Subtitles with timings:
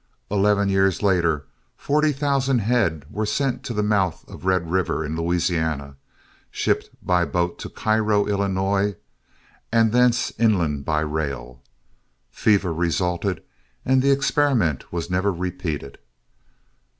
[0.31, 1.45] Eleven years later
[1.77, 5.95] forty thousand head were sent to the mouth of Red River in Louisiana,
[6.49, 8.95] shipped by boat to Cairo, Illinois,
[9.71, 11.61] and thence inland by rail.
[12.31, 13.43] Fever resulted,
[13.85, 15.99] and the experiment was never repeated.